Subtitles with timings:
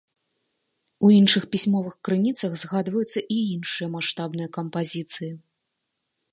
[1.07, 5.31] У іншых пісьмовых крыніцах згадваюцца і іншыя маштабныя кампазіцыі.